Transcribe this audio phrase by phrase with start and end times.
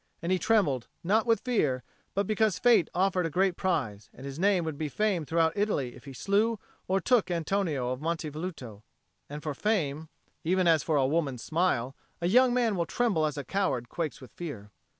[0.23, 1.83] And he trembled, not with fear,
[2.15, 5.93] but because fate offered a great prize, and his name would be famed throughout Italy
[5.95, 8.81] if he slew or took Antonio of Monte Velluto;
[9.29, 10.09] and for fame,
[10.43, 14.19] even as for a woman's smile, a young man will tremble as a coward quakes
[14.19, 14.71] with fear.